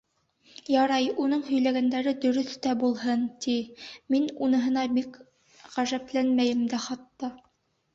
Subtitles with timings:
[0.75, 3.57] Ярай, уның һөйләгәндәре дөрөҫ тә булһын, ти,
[4.17, 5.23] мин уныһына бик
[5.79, 7.37] ғәжәпләнмәйем дә хатта.